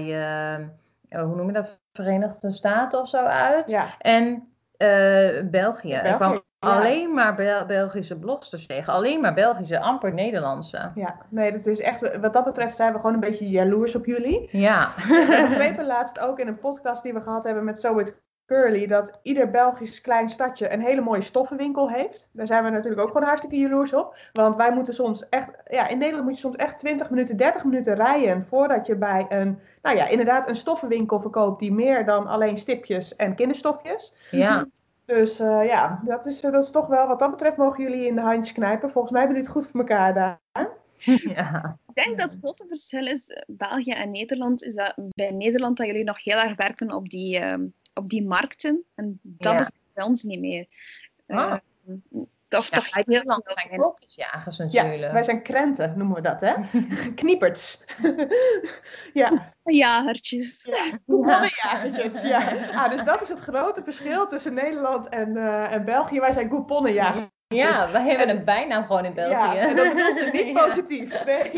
[1.10, 3.70] uh, hoe noem je dat, Verenigde Staten of zo uit.
[3.70, 3.86] Ja.
[4.00, 5.50] En België.
[5.52, 5.94] België.
[5.94, 7.36] Ik kwam Alleen maar
[7.68, 8.94] Belgische blogsters tegen.
[8.94, 10.92] Alleen maar Belgische, amper Nederlandse.
[10.96, 12.18] Ja, nee, dat is echt.
[12.20, 14.50] Wat dat betreft zijn we gewoon een beetje jaloers op jullie.
[14.52, 14.88] Ja.
[15.08, 18.88] We begrepen laatst ook in een podcast die we gehad hebben met So It Curly
[18.88, 22.30] dat ieder Belgisch klein stadje een hele mooie stoffenwinkel heeft.
[22.32, 24.18] Daar zijn we natuurlijk ook gewoon hartstikke jaloers op.
[24.34, 27.64] Want wij moeten soms echt, ja, in Nederland moet je soms echt 20 minuten, 30
[27.64, 32.28] minuten rijden voordat je bij een, nou ja, inderdaad een stoffenwinkel verkoopt die meer dan
[32.28, 34.14] alleen stipjes en kinderstofjes.
[34.32, 34.66] Ja.
[35.06, 38.16] Dus uh, ja, dat is, dat is toch wel, wat dat betreft mogen jullie in
[38.16, 38.92] de handjes knijpen.
[38.92, 40.70] Volgens mij hebben jullie het goed voor elkaar daar.
[41.36, 41.78] Ja.
[41.88, 45.78] Ik denk dat het grote verschil is, eh, België en Nederland, is dat bij Nederland
[45.78, 47.54] dat jullie nog heel erg werken op die, uh,
[47.98, 48.84] op die markten.
[48.96, 49.70] En dat ja.
[49.94, 50.68] bij ons niet meer.
[51.28, 51.58] Ah.
[51.88, 55.00] Uh, of ja, toch uit Nederland zijn koopjesjagers natuurlijk.
[55.00, 56.54] Ja, wij zijn krenten, noemen we dat, hè?
[57.16, 57.84] Knieperts.
[59.14, 59.54] ja.
[59.64, 60.64] Jagertjes.
[60.64, 61.00] Ja,
[62.24, 62.72] ja.
[62.72, 66.20] Ah, dus dat is het grote verschil tussen Nederland en, uh, en België.
[66.20, 67.26] Wij zijn couponnenjagers.
[67.48, 69.34] Ja, dus, wij hebben een bijnaam gewoon in België.
[69.34, 71.26] Ja, en dat is niet positief.
[71.26, 71.52] Nee.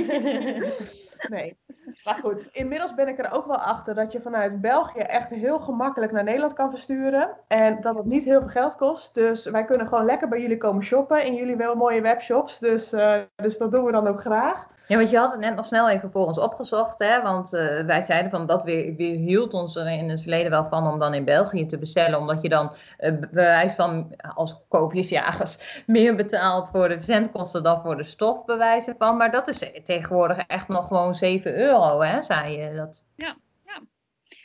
[1.36, 1.58] nee.
[2.04, 5.60] Maar goed, inmiddels ben ik er ook wel achter dat je vanuit België echt heel
[5.60, 7.38] gemakkelijk naar Nederland kan versturen.
[7.48, 9.16] En dat het niet heel veel geld kost.
[9.16, 12.60] Dus wij kunnen gewoon lekker bij jullie komen shoppen in jullie wel mooie webshops.
[12.60, 14.68] Dus, uh, dus dat doen we dan ook graag.
[14.90, 17.22] Ja, want je had het net nog snel even voor ons opgezocht, hè?
[17.22, 20.68] want uh, wij zeiden van dat weer, weer hield ons er in het verleden wel
[20.70, 25.60] van om dan in België te bestellen, omdat je dan uh, bewijs van als koopjesjagers
[25.86, 29.18] meer betaalt voor de verzendkosten dan voor de stof, bewijzen van.
[29.18, 32.74] Maar dat is tegenwoordig echt nog gewoon 7 euro, hè, zei je.
[32.74, 33.06] Dat...
[33.16, 33.82] Ja, ja.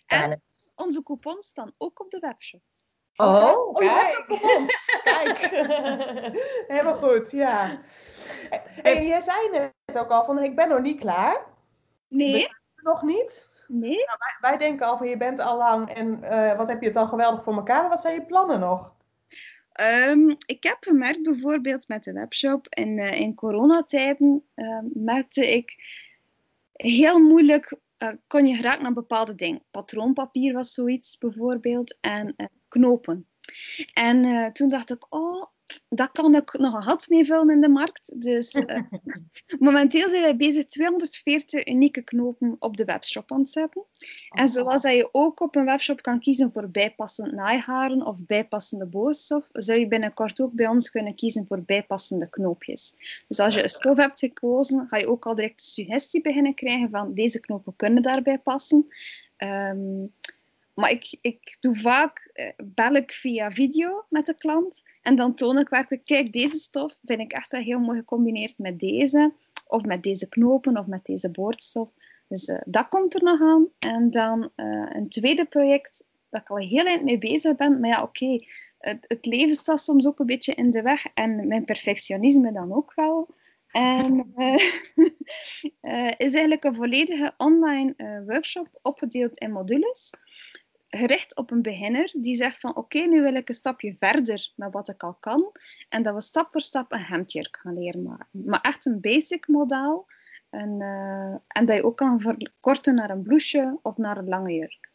[0.06, 0.42] En
[0.74, 2.60] onze coupons staan ook op de webshop.
[3.16, 5.00] Oh, oh, je hebt coupons.
[5.04, 5.38] Kijk.
[6.72, 7.80] Helemaal goed, ja.
[8.82, 11.46] En jij zei net ook al van, ik ben nog niet klaar.
[12.08, 12.48] Nee.
[12.76, 13.48] Nog niet?
[13.66, 14.04] Nee.
[14.04, 16.86] Nou, wij, wij, denken al van, je bent al lang en uh, wat heb je
[16.86, 17.80] het al geweldig voor elkaar.
[17.80, 18.94] Maar wat zijn je plannen nog?
[20.08, 25.74] Um, ik heb gemerkt bijvoorbeeld met de webshop in, uh, in coronatijden, uh, merkte ik
[26.72, 29.62] heel moeilijk uh, kon je geraken naar bepaalde dingen.
[29.70, 32.34] Patroonpapier was zoiets bijvoorbeeld en
[32.78, 33.26] knopen.
[33.92, 35.46] En toen dacht ik, oh,
[35.88, 38.20] dat kan ik nog een gat mee vullen in de markt.
[38.20, 38.80] Dus uh,
[39.58, 43.84] momenteel zijn wij bezig 240 unieke knopen op de webshop aan het zetten.
[44.28, 48.86] En zoals dat je ook op een webshop kan kiezen voor bijpassend naaiharen of bijpassende
[48.86, 52.94] boorstof, zou je binnenkort ook bij ons kunnen kiezen voor bijpassende knoopjes.
[53.28, 56.54] Dus als je een stof hebt gekozen, ga je ook al direct de suggestie beginnen
[56.54, 58.86] krijgen van deze knopen kunnen daarbij passen.
[59.38, 60.12] Um,
[60.74, 65.34] maar ik, ik doe vaak, uh, bel ik via video met de klant en dan
[65.34, 69.32] toon ik werkelijk, kijk, deze stof vind ik echt wel heel mooi gecombineerd met deze,
[69.66, 71.88] of met deze knopen, of met deze boordstof.
[72.28, 73.68] Dus uh, dat komt er nog aan.
[73.78, 77.90] En dan uh, een tweede project, dat ik al heel eind mee bezig ben, maar
[77.90, 78.36] ja, oké,
[78.78, 82.72] het, het, leven staat soms ook een beetje in de weg en mijn perfectionisme dan
[82.72, 83.28] ook wel.
[83.70, 84.32] En
[86.16, 90.10] is eigenlijk een volledige online workshop opgedeeld in modules
[90.96, 94.72] gericht op een beginner die zegt van oké, nu wil ik een stapje verder met
[94.72, 95.52] wat ik al kan
[95.88, 98.26] en dat we stap voor stap een hemdjurk gaan leren maken.
[98.30, 100.06] Maar echt een basic model
[100.50, 104.52] en, uh, en dat je ook kan verkorten naar een blouseje of naar een lange
[104.52, 104.92] jurk.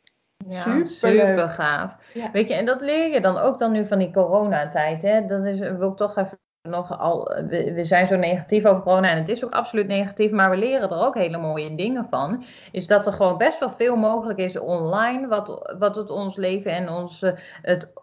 [0.47, 2.13] Ja, super, super gaaf.
[2.13, 2.31] Ja.
[2.31, 5.01] Weet je, en dat leer je dan ook dan nu van die coronatijd.
[5.01, 5.25] Hè?
[5.25, 9.17] Dat is, wil ik toch even nogal, we, we zijn zo negatief over corona en
[9.17, 12.43] het is ook absoluut negatief, maar we leren er ook hele mooie dingen van.
[12.71, 16.71] Is dat er gewoon best wel veel mogelijk is online, wat, wat het ons leven
[16.71, 17.93] en ons eh, het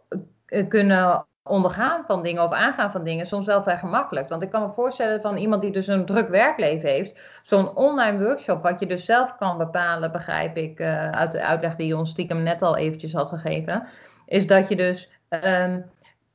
[0.47, 4.29] uh, kunnen ondergaan van dingen of aangaan van dingen soms wel vrij gemakkelijk.
[4.29, 8.25] Want ik kan me voorstellen van iemand die dus een druk werkleven heeft, zo'n online
[8.25, 11.97] workshop, wat je dus zelf kan bepalen, begrijp ik uh, uit de uitleg die je
[11.97, 13.87] ons stiekem net al eventjes had gegeven,
[14.27, 15.85] is dat je dus um,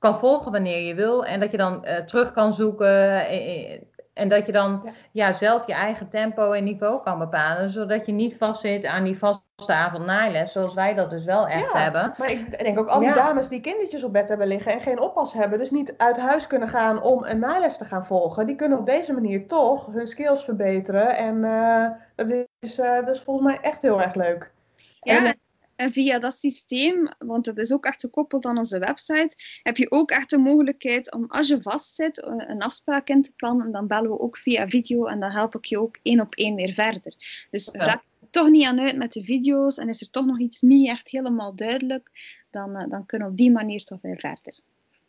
[0.02, 1.26] kan volgen wanneer je wil.
[1.26, 3.28] En dat je dan uh, terug kan zoeken.
[3.28, 3.82] Eh,
[4.14, 5.34] En dat je dan ja.
[5.34, 7.70] zelf je eigen tempo en niveau kan bepalen.
[7.70, 10.52] Zodat je niet vastzit aan die vaste avond naailes.
[10.52, 12.14] Zoals wij dat dus wel echt hebben.
[12.18, 15.02] Maar ik denk ook al die dames die kindertjes op bed hebben liggen en geen
[15.02, 15.60] oppas hebben.
[15.60, 18.46] Dus niet uit huis kunnen gaan om een naailes te gaan volgen.
[18.46, 21.18] Die kunnen op deze manier toch hun skills verbeteren.
[21.18, 24.52] En uh, dat, is, uh, dat is volgens mij echt heel erg leuk.
[25.00, 25.40] Ja, en
[25.90, 30.12] via dat systeem, want dat is ook echt gekoppeld aan onze website, heb je ook
[30.12, 33.66] echt de mogelijkheid om als je vastzit, eh, een afspraak in te plannen.
[33.66, 36.36] En dan bellen we ook via video en dan help ik je ook één op
[36.36, 37.14] één weer verder.
[37.52, 37.86] Dus ja.
[37.86, 40.62] raak je toch niet aan uit met de video's en is er toch nog iets
[40.62, 42.12] niet echt helemaal duidelijk,
[42.50, 44.60] dan, uh, dan kunnen we op die manier toch weer verder.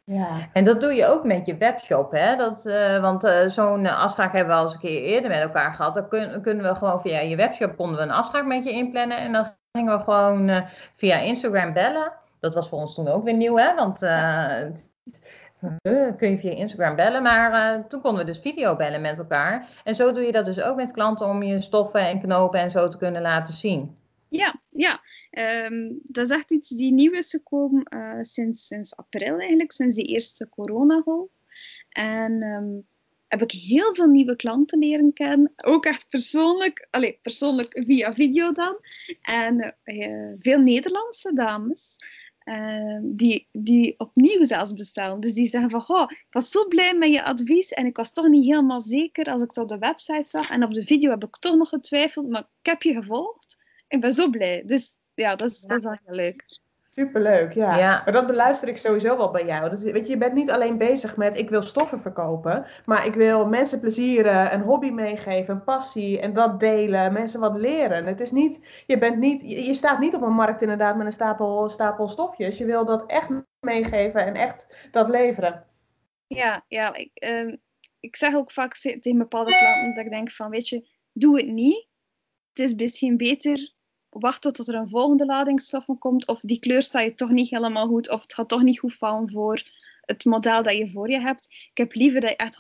[0.05, 0.49] Ja.
[0.53, 2.37] En dat doe je ook met je webshop, hè?
[2.37, 5.73] Dat, uh, want uh, zo'n afspraak hebben we al eens een keer eerder met elkaar
[5.73, 5.95] gehad.
[5.95, 9.17] Dan kun, kunnen we gewoon via je webshop konden we een afspraak met je inplannen.
[9.19, 12.13] En dan gingen we gewoon uh, via Instagram bellen.
[12.41, 13.75] Dat was voor ons toen ook weer nieuw, hè?
[13.75, 14.67] Want uh,
[16.17, 17.23] kun je via Instagram bellen.
[17.23, 19.69] Maar toen konden we dus video bellen met elkaar.
[19.85, 22.71] En zo doe je dat dus ook met klanten om je stoffen en knopen en
[22.71, 23.97] zo te kunnen laten zien.
[24.29, 25.01] Ja, ja.
[25.67, 27.85] Um, dat is echt iets die nieuw is gekomen
[28.21, 31.31] sinds, sinds april eigenlijk, sinds de eerste coronagolf.
[31.89, 32.87] En um,
[33.33, 35.53] heb ik heel veel nieuwe klanten leren kennen.
[35.57, 38.79] Ook echt persoonlijk, allez, persoonlijk via video dan.
[39.23, 41.97] En uh, veel Nederlandse dames.
[42.45, 45.21] Uh, die, die opnieuw zelfs bestellen.
[45.21, 48.13] Dus die zeggen van, goh, ik was zo blij met je advies en ik was
[48.13, 50.51] toch niet helemaal zeker als ik het op de website zag.
[50.51, 53.59] En op de video heb ik toch nog getwijfeld, maar ik heb je gevolgd.
[53.89, 54.63] Ik ben zo blij.
[54.67, 56.61] Dus ja, dat is, dat is wel heel leuk.
[56.95, 57.77] Superleuk, ja.
[57.77, 58.03] ja.
[58.05, 59.71] Maar dat beluister ik sowieso wel bij jou.
[59.71, 63.15] Dus, weet je, je bent niet alleen bezig met ik wil stoffen verkopen, maar ik
[63.15, 68.07] wil mensen plezieren, een hobby meegeven, een passie en dat delen, mensen wat leren.
[68.07, 71.13] Het is niet, je, bent niet, je staat niet op een markt inderdaad met een
[71.13, 72.59] stapel, stapel stofjes.
[72.59, 73.29] Je wil dat echt
[73.61, 75.67] meegeven en echt dat leveren.
[76.27, 77.57] Ja, ja ik, uh,
[78.01, 81.49] ik zeg ook vaak tegen bepaalde klanten dat ik denk van, weet je, doe het
[81.49, 81.87] niet.
[82.53, 83.73] Het is misschien beter
[84.21, 87.51] wachten tot er een volgende lading stoffen komt, of die kleur staat je toch niet
[87.51, 89.63] helemaal goed, of het gaat toch niet goed vallen voor
[90.01, 91.47] het model dat je voor je hebt.
[91.51, 92.59] Ik heb liever dat je echt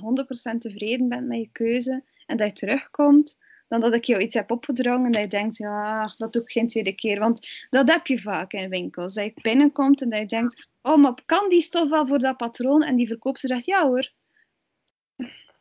[0.54, 3.38] 100% tevreden bent met je keuze en dat je terugkomt,
[3.68, 6.50] dan dat ik jou iets heb opgedrongen en dat je denkt, ja, dat doe ik
[6.50, 7.18] geen tweede keer.
[7.18, 9.14] Want dat heb je vaak in winkels.
[9.14, 12.36] Dat je binnenkomt en dat je denkt, oh, maar kan die stof wel voor dat
[12.36, 12.82] patroon?
[12.82, 14.10] En die verkoopster zegt, ja hoor,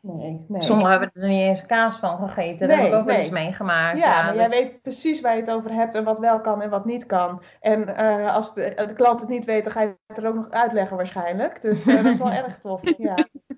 [0.02, 0.60] Nee, nee.
[0.60, 2.68] Sommigen hebben er niet eens kaas van gegeten.
[2.68, 3.98] Dat heb ik ook wel eens meegemaakt.
[3.98, 6.62] Ja, ja maar jij weet precies waar je het over hebt en wat wel kan
[6.62, 7.42] en wat niet kan.
[7.60, 10.34] En uh, als de, de, klant het niet weet, dan ga je het er ook
[10.34, 11.62] nog uitleggen waarschijnlijk.
[11.62, 12.80] Dus uh, dat is wel erg tof.
[12.98, 13.14] Ja,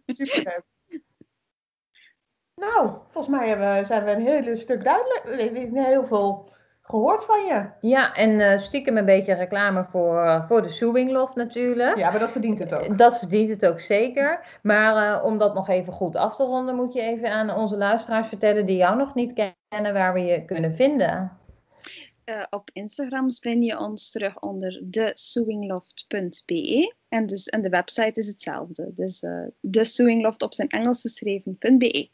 [0.07, 0.65] superleuk.
[2.55, 5.23] Nou, volgens mij hebben, zijn we een heel stuk duidelijk.
[5.73, 6.54] Heel veel
[6.87, 7.67] gehoord van je.
[7.81, 11.97] Ja, en uh, stiekem een beetje reclame voor, uh, voor de Sewing Loft natuurlijk.
[11.97, 12.99] Ja, maar dat verdient het ook.
[12.99, 14.59] Dat verdient het ook zeker.
[14.63, 17.77] Maar uh, om dat nog even goed af te ronden, moet je even aan onze
[17.77, 21.39] luisteraars vertellen die jou nog niet kennen, waar we je kunnen vinden.
[22.51, 26.95] op Instagram vind je ons terug onder thesewingloft.be.
[27.09, 28.91] En, dus, en de website is hetzelfde.
[28.95, 32.09] Dus uh, thesewingloft op zijn Engels geschreven.be.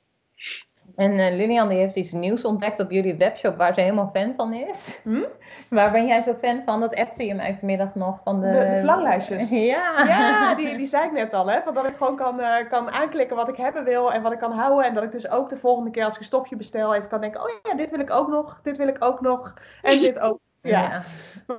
[0.97, 4.35] En uh, Lilian die heeft iets nieuws ontdekt op jullie webshop waar ze helemaal fan
[4.37, 5.01] van is.
[5.03, 5.23] Hm?
[5.71, 6.81] Waar ben jij zo fan van?
[6.81, 8.21] Dat appte je mij vanmiddag nog.
[8.25, 11.51] Van de, de, de ja, ja die, die zei ik net al.
[11.51, 11.61] Hè?
[11.63, 14.39] Van dat ik gewoon kan, uh, kan aanklikken wat ik hebben wil en wat ik
[14.39, 14.85] kan houden.
[14.85, 17.21] En dat ik dus ook de volgende keer als ik een stofje bestel even kan
[17.21, 17.41] denken...
[17.41, 20.39] Oh ja, dit wil ik ook nog, dit wil ik ook nog en dit ook
[20.63, 21.03] ja.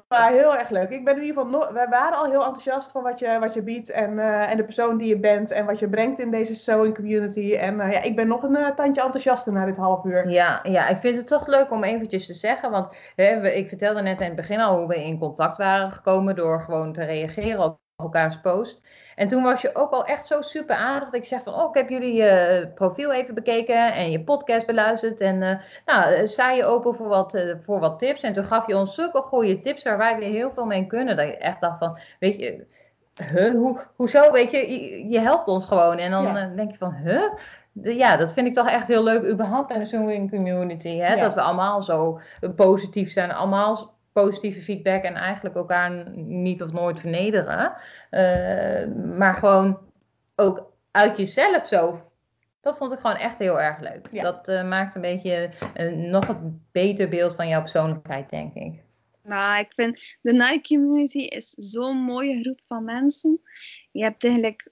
[0.08, 0.90] maar heel erg leuk.
[0.90, 3.62] Ik ben in ieder geval, wij waren al heel enthousiast van wat je, wat je
[3.62, 6.56] biedt en, uh, en de persoon die je bent en wat je brengt in deze
[6.56, 7.56] sewing community.
[7.56, 10.30] En uh, ja, ik ben nog een uh, tandje enthousiaster na dit half uur.
[10.30, 13.68] Ja, ja, ik vind het toch leuk om eventjes te zeggen, want hè, we, ik
[13.68, 17.04] vertelde net in het begin al hoe we in contact waren gekomen door gewoon te
[17.04, 18.82] reageren op elkaars post.
[19.16, 21.70] En toen was je ook al echt zo super aardig dat ik zeg van, oh,
[21.70, 25.22] ik heb jullie je profiel even bekeken en je podcast beluisterd.
[25.22, 28.24] En uh, nou, eh, sta je open voor wat, uh, voor wat tips.
[28.24, 31.16] En toen gaf je ons zulke goede tips waar wij weer heel veel mee kunnen.
[31.16, 32.66] Dat je echt dacht van, weet je,
[33.16, 35.98] huh, hoe, hoezo, weet je, je, je helpt ons gewoon.
[35.98, 36.48] En dan ja.
[36.56, 37.24] denk je van, huh?
[37.74, 40.98] ja, dat vind ik toch echt heel leuk, überhaupt in de swimming community.
[40.98, 41.14] Hè?
[41.14, 41.22] Ja.
[41.22, 42.20] Dat we allemaal zo
[42.56, 47.74] positief zijn, allemaal positieve feedback en eigenlijk elkaar niet of nooit vernederen.
[48.12, 49.80] Uh, maar gewoon
[50.36, 52.12] ook uit jezelf zo.
[52.62, 54.08] Dat vond ik gewoon echt heel erg leuk.
[54.12, 54.22] Ja.
[54.22, 58.84] Dat uh, maakt een beetje een nog een beter beeld van jouw persoonlijkheid, denk ik.
[59.24, 63.42] Nou, ik vind de Nike community is zo'n mooie groep van mensen.
[63.92, 64.72] Je hebt eigenlijk,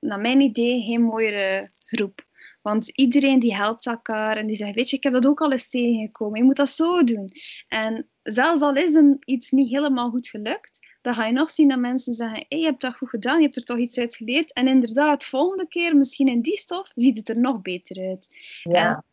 [0.00, 2.28] naar mijn idee, geen mooiere groep.
[2.62, 5.50] Want iedereen die helpt elkaar en die zegt, weet je, ik heb dat ook al
[5.50, 6.38] eens tegengekomen.
[6.38, 7.30] Je moet dat zo doen.
[7.68, 11.68] En zelfs al is een, iets niet helemaal goed gelukt, dan ga je nog zien
[11.68, 14.16] dat mensen zeggen, hey, je hebt dat goed gedaan, je hebt er toch iets uit
[14.16, 14.52] geleerd.
[14.52, 18.36] En inderdaad, volgende keer, misschien in die stof, ziet het er nog beter uit.
[18.62, 19.04] Ja.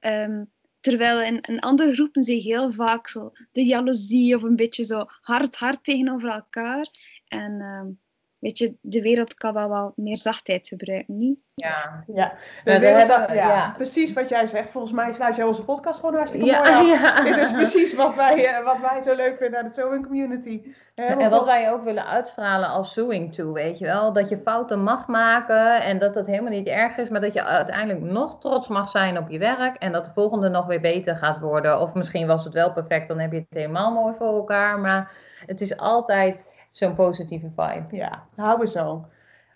[0.00, 0.44] En, ehm,
[0.80, 4.84] terwijl in, in andere groepen zie je heel vaak zo de jaloezie of een beetje
[4.84, 6.88] zo hard, hard tegenover elkaar.
[7.26, 7.88] En ehm,
[8.40, 11.38] weet je, de wereld kan wel wat meer zachtheid gebruiken, niet?
[11.54, 12.04] Ja.
[12.06, 12.32] Ja,
[12.64, 13.72] Nou, de wereld- hebben ja, ja.
[13.76, 14.70] precies wat jij zegt.
[14.70, 17.02] Volgens mij sluit jij onze podcast gewoon hartstikke Ja, mooi af.
[17.02, 17.22] ja.
[17.22, 20.62] Dit is precies wat wij, eh, wat wij zo leuk vinden aan de sewing community.
[20.94, 24.12] En wat dat- wij ook willen uitstralen als sewing toe, weet je wel.
[24.12, 27.44] Dat je fouten mag maken en dat dat helemaal niet erg is, maar dat je
[27.44, 31.14] uiteindelijk nog trots mag zijn op je werk en dat de volgende nog weer beter
[31.16, 31.80] gaat worden.
[31.80, 34.78] Of misschien was het wel perfect, dan heb je het helemaal mooi voor elkaar.
[34.78, 35.10] Maar
[35.46, 37.96] het is altijd zo'n positieve vibe.
[37.96, 39.06] Ja, houden we zo.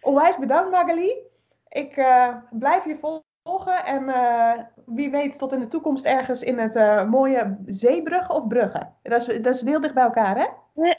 [0.01, 1.13] Onwijs bedankt Magali.
[1.69, 4.53] Ik eh, blijf je volgen en eh,
[4.87, 8.89] wie weet tot in de toekomst ergens in het eh, mooie Zeebrugge of Brugge.
[9.03, 10.47] Dat is, dat is heel dicht bij elkaar, hè?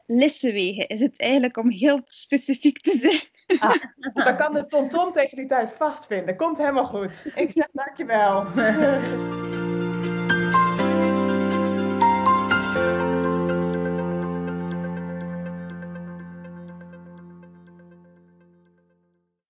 [0.05, 3.33] Lissewegen is het eigenlijk om heel specifiek te zijn.
[4.25, 6.35] Dan kan de TomTom tegen die tijd vastvinden.
[6.35, 7.25] Komt helemaal goed.
[7.35, 8.45] Ik zeg dankjewel.